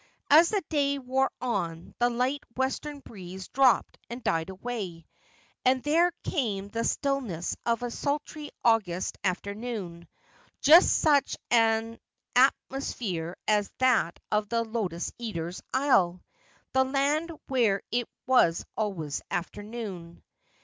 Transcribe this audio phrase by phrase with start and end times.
[0.31, 5.05] As the day wore on the light western breeze dropped and died away,
[5.63, 10.07] and there came the stillness of a sultry August afternoon,
[10.59, 11.99] just such an
[12.35, 16.23] atmo sphere as that of the lotus eaters' isle,
[16.73, 20.23] the land where it was always afternoon.